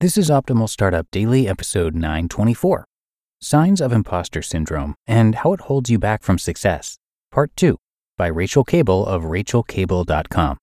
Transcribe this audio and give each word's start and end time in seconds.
This 0.00 0.16
is 0.16 0.30
Optimal 0.30 0.66
Startup 0.66 1.06
Daily, 1.10 1.46
episode 1.46 1.94
924 1.94 2.86
Signs 3.42 3.82
of 3.82 3.92
Imposter 3.92 4.40
Syndrome 4.40 4.94
and 5.06 5.34
How 5.34 5.52
It 5.52 5.60
Holds 5.60 5.90
You 5.90 5.98
Back 5.98 6.22
from 6.22 6.38
Success, 6.38 6.96
Part 7.30 7.54
2 7.56 7.76
by 8.16 8.28
Rachael 8.28 8.64
Kable 8.64 9.06
of 9.06 9.24
rachaelkable.com. 9.24 10.56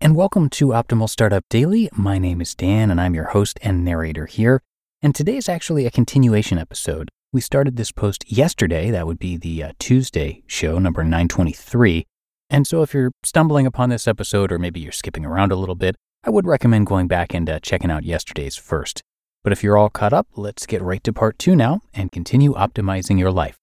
And 0.00 0.16
welcome 0.16 0.50
to 0.50 0.66
Optimal 0.70 1.08
Startup 1.08 1.44
Daily. 1.48 1.88
My 1.94 2.18
name 2.18 2.40
is 2.40 2.56
Dan, 2.56 2.90
and 2.90 3.00
I'm 3.00 3.14
your 3.14 3.26
host 3.26 3.60
and 3.62 3.84
narrator 3.84 4.26
here. 4.26 4.60
And 5.00 5.14
today 5.14 5.36
is 5.36 5.48
actually 5.48 5.86
a 5.86 5.90
continuation 5.92 6.58
episode. 6.58 7.10
We 7.32 7.40
started 7.40 7.76
this 7.76 7.92
post 7.92 8.24
yesterday. 8.26 8.90
That 8.90 9.06
would 9.06 9.20
be 9.20 9.36
the 9.36 9.62
uh, 9.62 9.72
Tuesday 9.78 10.42
show, 10.48 10.80
number 10.80 11.04
923. 11.04 12.06
And 12.50 12.66
so 12.66 12.82
if 12.82 12.92
you're 12.92 13.12
stumbling 13.22 13.66
upon 13.66 13.90
this 13.90 14.08
episode, 14.08 14.50
or 14.50 14.58
maybe 14.58 14.80
you're 14.80 14.90
skipping 14.90 15.24
around 15.24 15.52
a 15.52 15.56
little 15.56 15.76
bit, 15.76 15.94
I 16.26 16.30
would 16.30 16.46
recommend 16.46 16.86
going 16.86 17.06
back 17.06 17.34
and 17.34 17.50
uh, 17.50 17.60
checking 17.60 17.90
out 17.90 18.02
yesterday's 18.02 18.56
first. 18.56 19.02
But 19.42 19.52
if 19.52 19.62
you're 19.62 19.76
all 19.76 19.90
caught 19.90 20.14
up, 20.14 20.26
let's 20.36 20.64
get 20.64 20.80
right 20.80 21.04
to 21.04 21.12
part 21.12 21.38
two 21.38 21.54
now 21.54 21.82
and 21.92 22.10
continue 22.10 22.54
optimizing 22.54 23.18
your 23.18 23.30
life. 23.30 23.58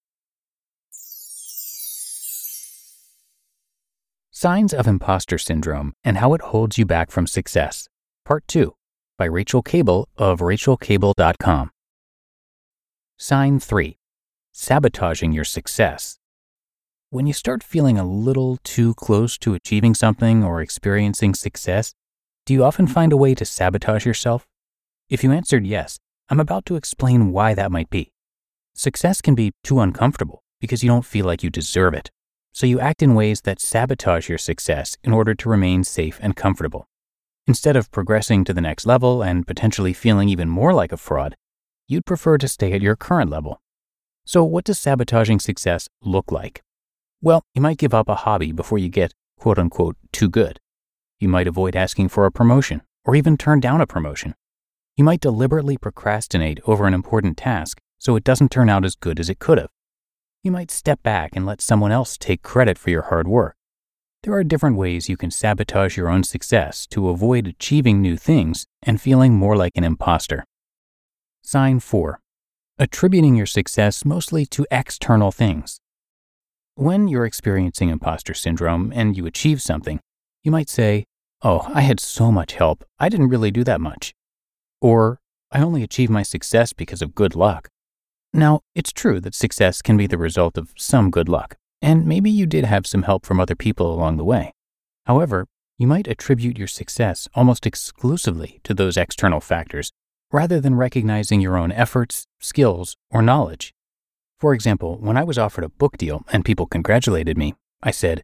Signs 4.29 4.75
of 4.75 4.87
Imposter 4.87 5.39
Syndrome 5.39 5.93
and 6.03 6.17
How 6.17 6.35
It 6.35 6.41
Holds 6.41 6.77
You 6.77 6.85
Back 6.85 7.09
from 7.09 7.25
Success, 7.25 7.87
Part 8.25 8.47
2 8.47 8.75
by 9.17 9.25
Rachael 9.25 9.63
Kable 9.63 10.05
of 10.17 10.39
rachaelkable.com. 10.39 11.71
Sign 13.17 13.59
3 13.59 13.97
Sabotaging 14.51 15.31
Your 15.31 15.43
Success. 15.45 16.19
When 17.09 17.25
you 17.25 17.33
start 17.33 17.63
feeling 17.63 17.97
a 17.97 18.05
little 18.05 18.57
too 18.63 18.93
close 18.93 19.37
to 19.39 19.55
achieving 19.55 19.95
something 19.95 20.43
or 20.43 20.61
experiencing 20.61 21.33
success, 21.33 21.93
do 22.45 22.53
you 22.53 22.63
often 22.63 22.87
find 22.87 23.13
a 23.13 23.17
way 23.17 23.35
to 23.35 23.45
sabotage 23.45 24.05
yourself? 24.05 24.47
If 25.09 25.23
you 25.23 25.31
answered 25.31 25.67
yes, 25.67 25.99
I'm 26.29 26.39
about 26.39 26.65
to 26.65 26.75
explain 26.75 27.31
why 27.31 27.53
that 27.53 27.71
might 27.71 27.89
be. 27.89 28.11
Success 28.73 29.21
can 29.21 29.35
be 29.35 29.51
too 29.63 29.79
uncomfortable 29.79 30.43
because 30.59 30.83
you 30.83 30.89
don't 30.89 31.05
feel 31.05 31.25
like 31.25 31.43
you 31.43 31.49
deserve 31.49 31.93
it. 31.93 32.09
So 32.51 32.65
you 32.65 32.79
act 32.79 33.03
in 33.03 33.15
ways 33.15 33.41
that 33.41 33.61
sabotage 33.61 34.27
your 34.27 34.37
success 34.37 34.97
in 35.03 35.13
order 35.13 35.35
to 35.35 35.49
remain 35.49 35.83
safe 35.83 36.19
and 36.21 36.35
comfortable. 36.35 36.87
Instead 37.47 37.75
of 37.75 37.91
progressing 37.91 38.43
to 38.45 38.53
the 38.53 38.61
next 38.61 38.85
level 38.85 39.21
and 39.21 39.45
potentially 39.45 39.93
feeling 39.93 40.27
even 40.27 40.49
more 40.49 40.73
like 40.73 40.91
a 40.91 40.97
fraud, 40.97 41.35
you'd 41.87 42.05
prefer 42.05 42.37
to 42.37 42.47
stay 42.47 42.73
at 42.73 42.81
your 42.81 42.95
current 42.95 43.29
level. 43.29 43.61
So, 44.25 44.43
what 44.43 44.65
does 44.65 44.79
sabotaging 44.79 45.39
success 45.39 45.89
look 46.01 46.31
like? 46.31 46.61
Well, 47.21 47.43
you 47.53 47.61
might 47.61 47.77
give 47.77 47.93
up 47.93 48.09
a 48.09 48.15
hobby 48.15 48.51
before 48.51 48.77
you 48.77 48.89
get 48.89 49.13
quote 49.37 49.59
unquote 49.59 49.97
too 50.11 50.29
good. 50.29 50.59
You 51.21 51.29
might 51.29 51.47
avoid 51.47 51.75
asking 51.75 52.09
for 52.09 52.25
a 52.25 52.31
promotion 52.31 52.81
or 53.05 53.15
even 53.15 53.37
turn 53.37 53.59
down 53.59 53.79
a 53.79 53.85
promotion. 53.85 54.33
You 54.97 55.03
might 55.03 55.21
deliberately 55.21 55.77
procrastinate 55.77 56.59
over 56.65 56.87
an 56.87 56.95
important 56.95 57.37
task 57.37 57.79
so 57.99 58.15
it 58.15 58.23
doesn't 58.23 58.49
turn 58.49 58.69
out 58.69 58.83
as 58.83 58.95
good 58.95 59.19
as 59.19 59.29
it 59.29 59.37
could 59.37 59.59
have. 59.59 59.69
You 60.43 60.51
might 60.51 60.71
step 60.71 61.03
back 61.03 61.35
and 61.35 61.45
let 61.45 61.61
someone 61.61 61.91
else 61.91 62.17
take 62.17 62.41
credit 62.41 62.79
for 62.79 62.89
your 62.89 63.03
hard 63.03 63.27
work. 63.27 63.55
There 64.23 64.33
are 64.33 64.43
different 64.43 64.77
ways 64.77 65.09
you 65.09 65.15
can 65.15 65.29
sabotage 65.29 65.95
your 65.95 66.09
own 66.09 66.23
success 66.23 66.87
to 66.87 67.09
avoid 67.09 67.45
achieving 67.45 68.01
new 68.01 68.17
things 68.17 68.65
and 68.81 68.99
feeling 68.99 69.35
more 69.35 69.55
like 69.55 69.73
an 69.75 69.83
imposter. 69.83 70.43
Sign 71.43 71.79
4. 71.79 72.19
Attributing 72.79 73.35
your 73.35 73.45
success 73.45 74.03
mostly 74.03 74.47
to 74.47 74.65
external 74.71 75.31
things. 75.31 75.79
When 76.73 77.07
you're 77.07 77.27
experiencing 77.27 77.89
imposter 77.89 78.33
syndrome 78.33 78.91
and 78.95 79.15
you 79.15 79.27
achieve 79.27 79.61
something, 79.61 79.99
you 80.43 80.49
might 80.49 80.69
say, 80.69 81.05
Oh, 81.43 81.67
I 81.73 81.81
had 81.81 81.99
so 81.99 82.31
much 82.31 82.53
help, 82.53 82.83
I 82.99 83.09
didn't 83.09 83.29
really 83.29 83.49
do 83.49 83.63
that 83.63 83.81
much. 83.81 84.13
Or, 84.79 85.19
I 85.51 85.61
only 85.61 85.81
achieved 85.81 86.11
my 86.11 86.21
success 86.21 86.71
because 86.71 87.01
of 87.01 87.15
good 87.15 87.35
luck. 87.35 87.67
Now, 88.31 88.61
it's 88.75 88.93
true 88.93 89.19
that 89.21 89.33
success 89.33 89.81
can 89.81 89.97
be 89.97 90.05
the 90.05 90.19
result 90.19 90.57
of 90.57 90.71
some 90.77 91.09
good 91.09 91.27
luck, 91.27 91.57
and 91.81 92.05
maybe 92.05 92.29
you 92.29 92.45
did 92.45 92.65
have 92.65 92.85
some 92.85 93.03
help 93.03 93.25
from 93.25 93.39
other 93.39 93.55
people 93.55 93.91
along 93.91 94.17
the 94.17 94.23
way. 94.23 94.53
However, 95.05 95.47
you 95.79 95.87
might 95.87 96.07
attribute 96.07 96.59
your 96.59 96.67
success 96.67 97.27
almost 97.33 97.65
exclusively 97.65 98.59
to 98.63 98.75
those 98.75 98.95
external 98.95 99.41
factors 99.41 99.91
rather 100.31 100.61
than 100.61 100.75
recognizing 100.75 101.41
your 101.41 101.57
own 101.57 101.71
efforts, 101.71 102.27
skills, 102.39 102.95
or 103.09 103.23
knowledge. 103.23 103.73
For 104.39 104.53
example, 104.53 104.97
when 104.99 105.17
I 105.17 105.23
was 105.23 105.39
offered 105.39 105.63
a 105.63 105.69
book 105.69 105.97
deal 105.97 106.23
and 106.31 106.45
people 106.45 106.67
congratulated 106.67 107.37
me, 107.37 107.55
I 107.81 107.91
said, 107.91 108.21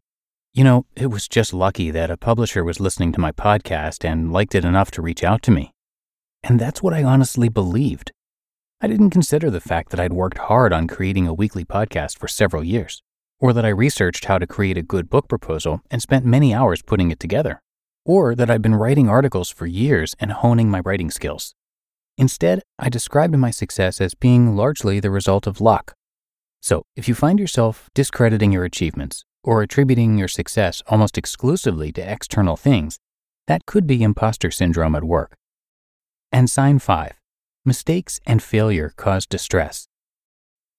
you 0.53 0.63
know, 0.63 0.85
it 0.95 1.07
was 1.07 1.27
just 1.27 1.53
lucky 1.53 1.91
that 1.91 2.09
a 2.09 2.17
publisher 2.17 2.63
was 2.63 2.79
listening 2.79 3.11
to 3.11 3.19
my 3.19 3.31
podcast 3.31 4.03
and 4.03 4.33
liked 4.33 4.55
it 4.55 4.65
enough 4.65 4.89
to 4.91 5.01
reach 5.01 5.23
out 5.23 5.41
to 5.43 5.51
me. 5.51 5.71
And 6.43 6.59
that's 6.59 6.81
what 6.81 6.93
I 6.93 7.03
honestly 7.03 7.49
believed. 7.49 8.11
I 8.81 8.87
didn't 8.87 9.09
consider 9.09 9.49
the 9.49 9.61
fact 9.61 9.89
that 9.89 9.99
I'd 9.99 10.13
worked 10.13 10.37
hard 10.37 10.71
on 10.71 10.87
creating 10.87 11.27
a 11.27 11.33
weekly 11.33 11.65
podcast 11.65 12.17
for 12.17 12.27
several 12.27 12.63
years, 12.63 13.01
or 13.39 13.53
that 13.53 13.65
I 13.65 13.69
researched 13.69 14.25
how 14.25 14.37
to 14.37 14.47
create 14.47 14.77
a 14.77 14.83
good 14.83 15.09
book 15.09 15.27
proposal 15.27 15.81
and 15.91 16.01
spent 16.01 16.25
many 16.25 16.53
hours 16.53 16.81
putting 16.81 17.11
it 17.11 17.19
together, 17.19 17.61
or 18.05 18.35
that 18.35 18.49
I'd 18.49 18.61
been 18.61 18.75
writing 18.75 19.09
articles 19.09 19.49
for 19.49 19.65
years 19.65 20.15
and 20.19 20.31
honing 20.31 20.69
my 20.69 20.79
writing 20.79 21.11
skills. 21.11 21.53
Instead, 22.17 22.63
I 22.79 22.89
described 22.89 23.35
my 23.35 23.51
success 23.51 24.01
as 24.01 24.15
being 24.15 24.55
largely 24.55 24.99
the 24.99 25.11
result 25.11 25.45
of 25.45 25.61
luck. 25.61 25.93
So, 26.61 26.83
if 26.95 27.07
you 27.07 27.13
find 27.13 27.39
yourself 27.39 27.89
discrediting 27.93 28.51
your 28.51 28.63
achievements 28.63 29.23
or 29.47 29.61
attributing 29.61 30.17
your 30.17 30.27
success 30.27 30.83
almost 30.87 31.17
exclusively 31.17 31.89
to 31.93 32.01
external 32.01 32.57
things, 32.57 32.99
that 33.47 33.65
could 33.65 33.87
be 33.87 34.03
imposter 34.03 34.51
syndrome 34.51 34.93
at 34.93 35.05
work. 35.05 35.37
And 36.33 36.49
sign 36.49 36.79
five 36.79 37.13
mistakes 37.63 38.19
and 38.25 38.43
failure 38.43 38.93
cause 38.97 39.25
distress. 39.25 39.87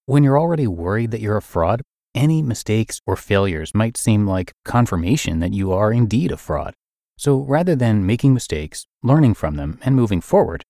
When 0.05 0.23
you're 0.23 0.39
already 0.39 0.67
worried 0.67 1.11
that 1.13 1.21
you're 1.21 1.39
a 1.39 1.43
fraud, 1.43 1.83
any 2.15 2.43
mistakes 2.43 3.01
or 3.07 3.17
failures 3.17 3.75
might 3.75 3.97
seem 3.97 4.27
like 4.27 4.53
confirmation 4.65 5.41
that 5.41 5.55
you 5.55 5.73
are 5.73 5.93
indeed 5.93 6.31
a 6.31 6.37
fraud. 6.37 6.75
So 7.17 7.39
rather 7.39 7.75
than 7.75 8.07
making 8.07 8.35
mistakes, 8.35 8.87
learning 9.03 9.35
from 9.35 9.57
them, 9.57 9.79
and 9.83 9.97
moving 9.97 10.21
forward, 10.21 10.63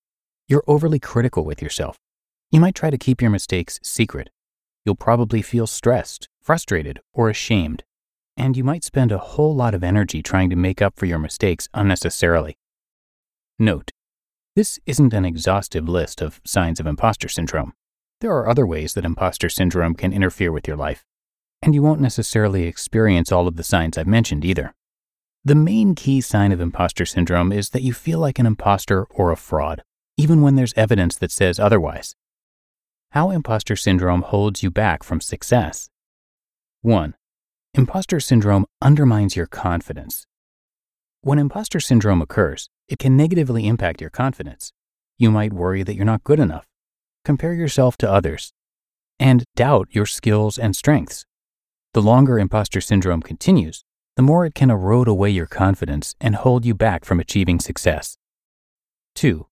you're 0.47 0.65
overly 0.66 0.98
critical 1.00 1.44
with 1.44 1.60
yourself. 1.60 1.98
You 2.50 2.60
might 2.60 2.75
try 2.75 2.91
to 2.91 2.98
keep 2.98 3.20
your 3.20 3.30
mistakes 3.30 3.78
secret. 3.82 4.30
You'll 4.84 4.94
probably 4.94 5.42
feel 5.42 5.66
stressed, 5.66 6.28
frustrated, 6.48 6.98
or 7.12 7.28
ashamed 7.28 7.84
and 8.38 8.56
you 8.56 8.62
might 8.62 8.84
spend 8.84 9.10
a 9.10 9.19
whole 9.19 9.54
lot 9.54 9.75
of 9.75 9.82
energy 9.82 10.22
trying 10.22 10.48
to 10.48 10.56
make 10.56 10.81
up 10.81 10.97
for 10.97 11.06
your 11.06 11.19
mistakes 11.19 11.69
unnecessarily. 11.75 12.56
Note, 13.59 13.91
this 14.54 14.78
isn't 14.86 15.12
an 15.12 15.25
exhaustive 15.25 15.88
list 15.88 16.22
of 16.22 16.41
signs 16.44 16.78
of 16.78 16.86
imposter 16.86 17.28
syndrome. 17.28 17.72
There 18.20 18.32
are 18.32 18.48
other 18.48 18.66
ways 18.66 18.94
that 18.94 19.04
imposter 19.04 19.48
syndrome 19.48 19.94
can 19.94 20.12
interfere 20.12 20.53
with 20.53 20.69
your 20.69 20.76
life, 20.76 21.04
and 21.62 21.75
you 21.75 21.82
won't 21.82 22.00
necessarily 22.00 22.65
experience 22.65 23.32
all 23.32 23.48
of 23.48 23.56
the 23.56 23.65
signs 23.65 23.98
I've 23.98 24.06
mentioned 24.06 24.44
either. 24.44 24.72
The 25.44 25.56
main 25.56 25.97
key 25.97 26.20
sign 26.20 26.53
of 26.53 26.60
imposter 26.60 27.04
syndrome 27.04 27.53
is 27.53 27.70
that 27.70 27.82
you 27.82 27.92
feel 27.92 28.20
like 28.20 28.38
an 28.38 28.47
imposter 28.47 29.04
or 29.10 29.32
a 29.32 29.36
fraud, 29.36 29.82
even 30.16 30.42
when 30.42 30.54
there's 30.54 30.75
evidence 30.75 31.16
that 31.16 31.32
says 31.32 31.59
otherwise. 31.59 32.15
How 33.12 33.30
imposter 33.30 33.75
syndrome 33.75 34.22
holds 34.22 34.62
you 34.62 34.70
back 34.70 35.03
from 35.03 35.20
success. 35.20 35.88
1. 36.88 37.15
Imposter 37.75 38.19
syndrome 38.19 38.65
undermines 38.81 39.37
your 39.37 39.47
confidence. 39.47 40.25
When 41.21 41.38
imposter 41.38 41.81
syndrome 41.81 42.22
occurs, 42.22 42.71
it 42.88 42.99
can 42.99 43.15
negatively 43.15 43.66
impact 43.66 44.00
your 44.00 44.09
confidence. 44.09 44.72
You 45.19 45.31
might 45.31 45.53
worry 45.53 45.82
that 45.82 45.94
you're 45.94 46.06
not 46.06 46.25
good 46.25 46.41
enough, 46.41 46.65
compare 47.27 47.53
yourself 47.53 47.98
to 47.98 48.10
others, 48.10 48.54
and 49.21 49.44
doubt 49.54 49.88
your 49.91 50.06
skills 50.06 50.56
and 50.56 50.75
strengths. 50.75 51.27
The 51.93 52.00
longer 52.00 52.38
imposter 52.38 52.81
syndrome 52.81 53.21
continues, 53.21 53.84
the 54.16 54.22
more 54.22 54.47
it 54.47 54.54
can 54.54 54.71
erode 54.71 55.09
away 55.09 55.28
your 55.28 55.44
confidence 55.44 56.15
and 56.22 56.37
hold 56.37 56.65
you 56.65 56.75
back 56.75 57.04
from 57.04 57.21
achieving 57.21 57.60
success. 57.60 58.16
2. 59.16 59.47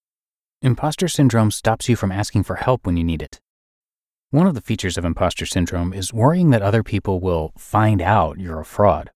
Imposter 0.63 1.07
syndrome 1.07 1.51
stops 1.51 1.87
you 1.87 1.95
from 1.95 2.11
asking 2.11 2.45
for 2.45 2.55
help 2.55 2.87
when 2.87 2.97
you 2.97 3.03
need 3.03 3.21
it. 3.21 3.39
One 4.31 4.45
of 4.45 4.55
the 4.55 4.61
features 4.61 4.97
of 4.97 5.05
imposter 5.05 5.45
syndrome 5.45 5.93
is 5.93 6.11
worrying 6.11 6.49
that 6.49 6.61
other 6.61 6.83
people 6.83 7.21
will 7.21 7.53
find 7.57 8.01
out 8.01 8.41
you're 8.41 8.59
a 8.59 8.65
fraud. 8.65 9.09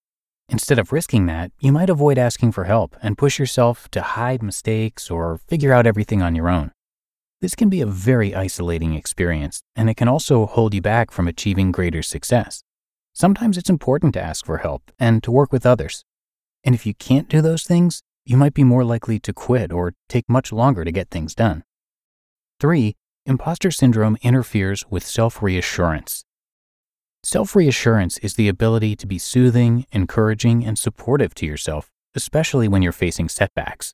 Instead 0.48 0.80
of 0.80 0.94
risking 0.94 1.25
that, 1.25 1.52
you 1.60 1.74
might 1.74 1.90
avoid 1.90 2.18
asking 2.18 2.54
for 2.54 2.63
help 2.63 2.96
and 3.02 3.18
push 3.18 3.38
yourself 3.38 3.90
to 3.90 4.02
hide 4.02 4.42
mistakes 4.42 5.12
or 5.12 5.42
figure 5.50 5.74
out 5.74 5.86
everything 5.86 6.22
on 6.22 6.34
your 6.34 6.48
own. 6.48 6.72
This 7.42 7.56
can 7.56 7.68
be 7.68 7.81
a 7.81 7.86
very 7.86 8.34
isolating 8.34 8.94
experience, 8.94 9.62
and 9.75 9.90
it 9.90 9.98
can 9.98 10.08
also 10.08 10.46
hold 10.46 10.74
you 10.74 10.81
back 10.81 11.12
from 11.12 11.28
achieving 11.28 11.74
greater 11.74 12.02
success. 12.02 12.63
Sometimes 13.12 13.58
it's 13.58 13.69
important 13.69 14.13
to 14.13 14.22
ask 14.22 14.46
for 14.46 14.60
help 14.60 14.94
and 14.98 15.22
to 15.24 15.31
work 15.31 15.52
with 15.52 15.66
others. 15.66 16.06
And 16.63 16.74
if 16.74 16.86
you 16.86 16.94
can't 16.94 17.28
do 17.28 17.42
those 17.42 17.63
things, 17.63 18.02
you 18.24 18.38
might 18.38 18.54
be 18.54 18.63
more 18.63 18.86
likely 18.86 19.19
to 19.19 19.34
quit 19.34 19.74
or 19.74 19.94
take 20.08 20.30
much 20.30 20.54
longer 20.54 20.86
to 20.86 20.92
get 20.92 21.10
things 21.10 21.36
done. 21.36 21.66
3. 22.62 22.96
Imposter 23.28 23.70
syndrome 23.70 24.18
interferes 24.24 24.84
with 24.90 25.06
self 25.06 25.44
reassurance. 25.44 26.26
Self 27.24 27.56
reassurance 27.56 28.18
is 28.18 28.34
the 28.34 28.48
ability 28.48 28.96
to 28.96 29.06
be 29.06 29.20
soothing, 29.20 29.86
encouraging, 29.92 30.66
and 30.66 30.76
supportive 30.80 31.36
to 31.36 31.46
yourself, 31.46 31.92
especially 32.16 32.68
when 32.68 32.82
you're 32.82 32.92
facing 32.92 33.30
setbacks. 33.30 33.94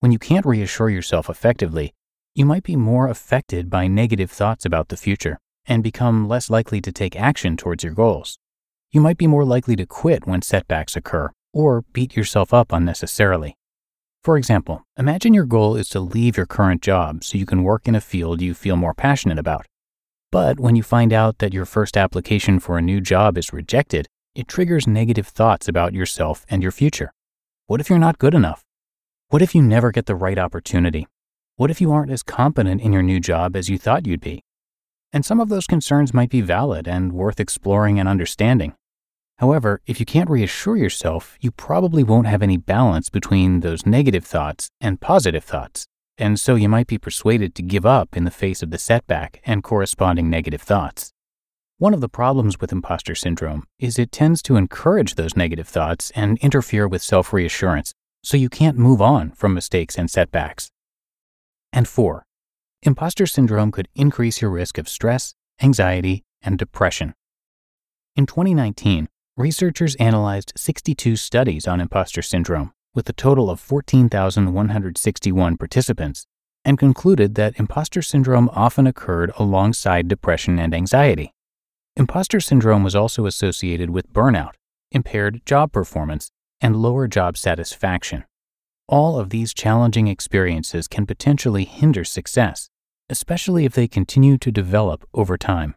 When 0.00 0.10
you 0.10 0.18
can't 0.18 0.46
reassure 0.46 0.88
yourself 0.88 1.28
effectively, 1.28 1.92
you 2.34 2.46
might 2.46 2.62
be 2.62 2.76
more 2.76 3.08
affected 3.08 3.68
by 3.68 3.88
negative 3.88 4.30
thoughts 4.30 4.64
about 4.64 4.88
the 4.88 4.96
future 4.96 5.38
and 5.66 5.82
become 5.82 6.26
less 6.26 6.48
likely 6.48 6.80
to 6.80 6.90
take 6.90 7.14
action 7.14 7.58
towards 7.58 7.84
your 7.84 7.92
goals. 7.92 8.38
You 8.90 9.02
might 9.02 9.18
be 9.18 9.26
more 9.26 9.44
likely 9.44 9.76
to 9.76 9.84
quit 9.84 10.26
when 10.26 10.40
setbacks 10.40 10.96
occur 10.96 11.30
or 11.52 11.84
beat 11.92 12.16
yourself 12.16 12.54
up 12.54 12.72
unnecessarily. 12.72 13.54
For 14.24 14.36
example, 14.36 14.84
imagine 14.96 15.34
your 15.34 15.44
goal 15.44 15.74
is 15.74 15.88
to 15.88 15.98
leave 15.98 16.36
your 16.36 16.46
current 16.46 16.80
job 16.80 17.24
so 17.24 17.36
you 17.36 17.44
can 17.44 17.64
work 17.64 17.88
in 17.88 17.96
a 17.96 18.00
field 18.00 18.40
you 18.40 18.54
feel 18.54 18.76
more 18.76 18.94
passionate 18.94 19.38
about. 19.38 19.66
But 20.30 20.60
when 20.60 20.76
you 20.76 20.84
find 20.84 21.12
out 21.12 21.38
that 21.38 21.52
your 21.52 21.64
first 21.64 21.96
application 21.96 22.60
for 22.60 22.78
a 22.78 22.82
new 22.82 23.00
job 23.00 23.36
is 23.36 23.52
rejected, 23.52 24.06
it 24.36 24.46
triggers 24.46 24.86
negative 24.86 25.26
thoughts 25.26 25.66
about 25.66 25.92
yourself 25.92 26.46
and 26.48 26.62
your 26.62 26.70
future. 26.70 27.12
What 27.66 27.80
if 27.80 27.90
you're 27.90 27.98
not 27.98 28.18
good 28.18 28.32
enough? 28.32 28.62
What 29.30 29.42
if 29.42 29.56
you 29.56 29.62
never 29.62 29.90
get 29.90 30.06
the 30.06 30.14
right 30.14 30.38
opportunity? 30.38 31.08
What 31.56 31.72
if 31.72 31.80
you 31.80 31.90
aren't 31.90 32.12
as 32.12 32.22
competent 32.22 32.80
in 32.80 32.92
your 32.92 33.02
new 33.02 33.18
job 33.18 33.56
as 33.56 33.68
you 33.68 33.76
thought 33.76 34.06
you'd 34.06 34.20
be? 34.20 34.44
And 35.12 35.24
some 35.24 35.40
of 35.40 35.48
those 35.48 35.66
concerns 35.66 36.14
might 36.14 36.30
be 36.30 36.42
valid 36.42 36.86
and 36.86 37.12
worth 37.12 37.40
exploring 37.40 37.98
and 37.98 38.08
understanding. 38.08 38.74
However, 39.38 39.80
if 39.86 39.98
you 39.98 40.06
can't 40.06 40.30
reassure 40.30 40.76
yourself, 40.76 41.36
you 41.40 41.50
probably 41.50 42.04
won't 42.04 42.26
have 42.26 42.42
any 42.42 42.56
balance 42.56 43.08
between 43.08 43.60
those 43.60 43.86
negative 43.86 44.24
thoughts 44.24 44.70
and 44.80 45.00
positive 45.00 45.44
thoughts. 45.44 45.86
And 46.18 46.38
so 46.38 46.54
you 46.54 46.68
might 46.68 46.86
be 46.86 46.98
persuaded 46.98 47.54
to 47.54 47.62
give 47.62 47.84
up 47.84 48.16
in 48.16 48.24
the 48.24 48.30
face 48.30 48.62
of 48.62 48.70
the 48.70 48.78
setback 48.78 49.40
and 49.44 49.62
corresponding 49.62 50.30
negative 50.30 50.62
thoughts. 50.62 51.12
One 51.78 51.94
of 51.94 52.00
the 52.00 52.08
problems 52.08 52.60
with 52.60 52.70
imposter 52.70 53.16
syndrome 53.16 53.64
is 53.80 53.98
it 53.98 54.12
tends 54.12 54.40
to 54.42 54.54
encourage 54.54 55.16
those 55.16 55.36
negative 55.36 55.66
thoughts 55.66 56.12
and 56.14 56.38
interfere 56.38 56.86
with 56.86 57.02
self 57.02 57.32
reassurance, 57.32 57.92
so 58.22 58.36
you 58.36 58.48
can't 58.48 58.78
move 58.78 59.02
on 59.02 59.32
from 59.32 59.54
mistakes 59.54 59.98
and 59.98 60.08
setbacks. 60.08 60.70
And 61.72 61.88
four, 61.88 62.24
imposter 62.82 63.26
syndrome 63.26 63.72
could 63.72 63.88
increase 63.96 64.40
your 64.40 64.52
risk 64.52 64.78
of 64.78 64.88
stress, 64.88 65.34
anxiety, 65.60 66.22
and 66.40 66.56
depression. 66.56 67.14
In 68.14 68.26
2019, 68.26 69.08
Researchers 69.38 69.94
analyzed 69.94 70.52
62 70.56 71.16
studies 71.16 71.66
on 71.66 71.80
imposter 71.80 72.20
syndrome 72.20 72.70
with 72.94 73.08
a 73.08 73.14
total 73.14 73.48
of 73.48 73.60
14,161 73.60 75.56
participants 75.56 76.26
and 76.66 76.78
concluded 76.78 77.34
that 77.34 77.58
imposter 77.58 78.02
syndrome 78.02 78.50
often 78.52 78.86
occurred 78.86 79.32
alongside 79.38 80.06
depression 80.06 80.58
and 80.58 80.74
anxiety. 80.74 81.32
Imposter 81.96 82.40
syndrome 82.40 82.84
was 82.84 82.94
also 82.94 83.24
associated 83.24 83.88
with 83.88 84.12
burnout, 84.12 84.52
impaired 84.90 85.40
job 85.46 85.72
performance, 85.72 86.30
and 86.60 86.76
lower 86.76 87.08
job 87.08 87.38
satisfaction. 87.38 88.24
All 88.86 89.18
of 89.18 89.30
these 89.30 89.54
challenging 89.54 90.08
experiences 90.08 90.86
can 90.86 91.06
potentially 91.06 91.64
hinder 91.64 92.04
success, 92.04 92.68
especially 93.08 93.64
if 93.64 93.72
they 93.72 93.88
continue 93.88 94.36
to 94.36 94.52
develop 94.52 95.08
over 95.14 95.38
time. 95.38 95.74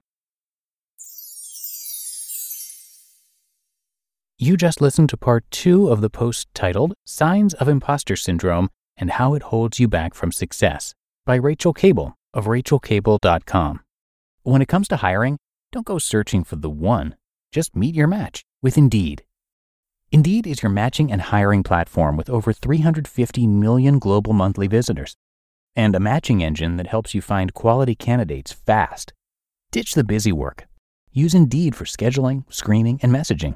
You 4.37 4.57
just 4.57 4.81
listened 4.81 5.07
to 5.09 5.17
part 5.17 5.45
two 5.49 5.87
of 5.87 6.01
the 6.01 6.09
post 6.09 6.49
titled 6.53 6.93
Signs 7.05 7.53
of 7.53 7.69
Imposter 7.69 8.17
Syndrome 8.17 8.69
and 8.97 9.11
How 9.11 9.33
It 9.33 9.43
Holds 9.43 9.79
You 9.79 9.87
Back 9.87 10.13
from 10.13 10.33
Success 10.33 10.93
by 11.25 11.35
Rachael 11.35 11.73
Kable 11.73 12.15
of 12.33 12.43
rachaelkable.com. 12.43 13.79
When 14.43 14.61
it 14.61 14.67
comes 14.67 14.89
to 14.89 14.97
hiring, 14.97 15.37
don't 15.71 15.85
go 15.85 15.99
searching 15.99 16.43
for 16.43 16.57
the 16.57 16.69
one, 16.69 17.15
just 17.53 17.77
meet 17.77 17.95
your 17.95 18.07
match 18.07 18.43
with 18.61 18.77
Indeed. 18.77 19.23
Indeed 20.11 20.45
is 20.45 20.61
your 20.61 20.69
matching 20.69 21.13
and 21.13 21.21
hiring 21.21 21.63
platform 21.63 22.17
with 22.17 22.29
over 22.29 22.51
350 22.51 23.47
million 23.47 23.99
global 23.99 24.33
monthly 24.33 24.67
visitors 24.67 25.15
and 25.77 25.95
a 25.95 25.99
matching 26.01 26.43
engine 26.43 26.75
that 26.75 26.87
helps 26.87 27.15
you 27.15 27.21
find 27.21 27.53
quality 27.53 27.95
candidates 27.95 28.51
fast. 28.51 29.13
Ditch 29.71 29.93
the 29.93 30.03
busy 30.03 30.33
work. 30.33 30.67
Use 31.13 31.33
Indeed 31.33 31.73
for 31.73 31.85
scheduling, 31.85 32.43
screening, 32.49 32.99
and 33.01 33.13
messaging. 33.13 33.55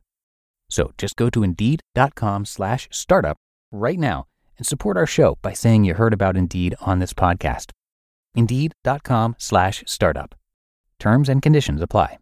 So 0.71 0.93
just 0.97 1.17
go 1.17 1.29
to 1.29 1.43
indeed.com 1.43 2.45
slash 2.45 2.87
startup 2.91 3.37
right 3.71 3.99
now 3.99 4.25
and 4.57 4.65
support 4.65 4.97
our 4.97 5.05
show 5.05 5.37
by 5.41 5.53
saying 5.53 5.83
you 5.83 5.95
heard 5.95 6.13
about 6.13 6.37
Indeed 6.37 6.75
on 6.81 6.99
this 6.99 7.13
podcast. 7.13 7.71
Indeed.com 8.35 9.35
slash 9.37 9.83
startup. 9.85 10.33
Terms 10.97 11.27
and 11.29 11.41
conditions 11.41 11.81
apply. 11.81 12.17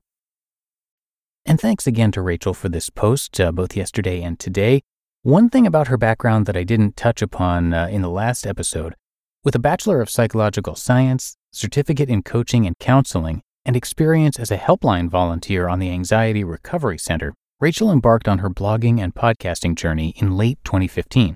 And 1.46 1.60
thanks 1.60 1.88
again 1.88 2.12
to 2.14 2.22
Rachael 2.22 2.54
for 2.54 2.70
this 2.70 2.90
post, 2.90 3.40
uh, 3.40 3.52
both 3.52 3.76
yesterday 3.76 4.22
and 4.22 4.40
today. 4.40 4.82
One 5.22 5.50
thing 5.50 5.68
about 5.68 5.88
her 5.88 5.98
background 5.98 6.46
that 6.48 6.58
I 6.58 6.64
didn't 6.64 6.98
touch 6.98 7.22
upon 7.22 7.74
uh, 7.74 7.88
in 7.88 8.02
the 8.02 8.10
last 8.10 8.48
episode 8.48 8.96
with 9.44 9.56
a 9.56 9.60
Bachelor 9.60 10.02
of 10.02 10.10
Psychological 10.10 10.76
Science, 10.76 11.38
certificate 11.52 12.10
in 12.10 12.24
coaching 12.24 12.66
and 12.66 12.76
counseling, 12.80 13.42
and 13.66 13.76
experience 13.76 14.40
as 14.40 14.52
a 14.52 14.58
helpline 14.58 15.10
volunteer 15.10 15.68
on 15.68 15.80
the 15.80 15.92
Anxiety 15.92 16.44
Recovery 16.44 16.98
Center, 16.98 17.34
Rachael 17.62 17.92
embarked 17.92 18.30
on 18.30 18.38
her 18.38 18.50
blogging 18.50 19.02
and 19.02 19.14
podcasting 19.14 19.76
journey 19.76 20.14
in 20.16 20.38
late 20.38 20.60
2015, 20.64 21.36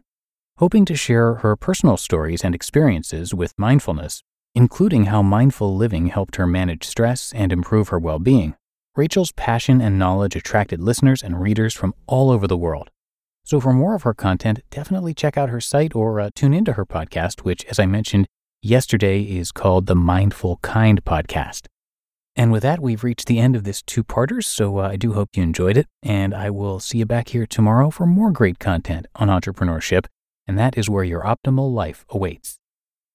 hoping 0.57 0.85
to 0.85 0.95
share 0.95 1.35
her 1.35 1.57
personal 1.57 1.97
stories 1.97 2.45
and 2.45 2.55
experiences 2.55 3.33
with 3.33 3.53
mindfulness, 3.57 4.23
including 4.55 5.07
how 5.07 5.21
mindful 5.21 5.75
living 5.75 6.07
helped 6.07 6.37
her 6.37 6.47
manage 6.47 6.85
stress 6.85 7.33
and 7.33 7.51
improve 7.51 7.89
her 7.89 7.99
well 7.99 8.19
being. 8.19 8.55
Rachael's 8.95 9.33
passion 9.33 9.81
and 9.81 9.99
knowledge 9.99 10.37
attracted 10.37 10.79
listeners 10.79 11.21
and 11.21 11.41
readers 11.41 11.73
from 11.73 11.93
all 12.07 12.31
over 12.31 12.47
the 12.47 12.55
world. 12.55 12.89
So, 13.43 13.59
for 13.59 13.73
more 13.73 13.93
of 13.93 14.03
her 14.03 14.13
content, 14.13 14.61
definitely 14.69 15.13
check 15.13 15.37
out 15.37 15.49
her 15.49 15.59
site 15.59 15.93
or 15.93 16.21
uh, 16.21 16.29
tune 16.33 16.53
into 16.53 16.73
her 16.73 16.85
podcast, 16.85 17.41
which, 17.41 17.65
as 17.65 17.79
I 17.79 17.85
mentioned 17.85 18.27
yesterday, 18.61 19.23
is 19.23 19.51
called 19.51 19.87
the 19.87 19.95
Mindful 19.95 20.59
Kind 20.61 21.03
Podcast. 21.03 21.65
And 22.35 22.51
with 22.51 22.63
that, 22.63 22.79
we've 22.79 23.03
reached 23.03 23.27
the 23.27 23.39
end 23.39 23.55
of 23.55 23.63
this 23.63 23.81
two 23.81 24.03
parters. 24.03 24.47
So 24.47 24.79
uh, 24.79 24.89
I 24.89 24.95
do 24.95 25.13
hope 25.13 25.29
you 25.35 25.43
enjoyed 25.43 25.77
it. 25.77 25.87
And 26.01 26.33
I 26.33 26.49
will 26.49 26.79
see 26.79 26.97
you 26.97 27.05
back 27.05 27.29
here 27.29 27.45
tomorrow 27.45 27.89
for 27.89 28.05
more 28.05 28.31
great 28.31 28.59
content 28.59 29.05
on 29.15 29.27
entrepreneurship. 29.27 30.05
And 30.47 30.57
that 30.57 30.77
is 30.77 30.89
where 30.89 31.03
your 31.03 31.21
optimal 31.21 31.71
life 31.73 32.05
awaits. 32.09 32.59